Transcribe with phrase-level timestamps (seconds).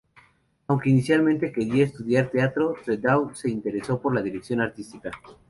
[0.65, 5.11] Aunque inicialmente quería estudiar teatro, Trudeau se interesó por la dirección artística.